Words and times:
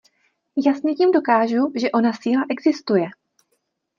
Jasně 0.65 0.95
tím 0.95 1.11
dokážu, 1.11 1.71
že 1.75 1.91
ona 1.91 2.11
síla 2.13 2.43
existuje. 2.49 3.07